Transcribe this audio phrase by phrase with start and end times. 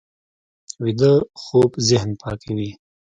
[0.83, 2.71] ویده خوب ذهن پاکوي